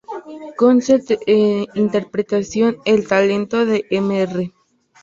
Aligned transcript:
Con 0.57 0.81
su 0.81 0.95
interpretación 1.75 2.77
en 2.85 2.95
"El 2.95 3.07
talento 3.07 3.67
de 3.67 3.85
Mr. 3.91 4.51